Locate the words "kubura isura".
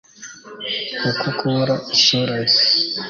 1.37-2.35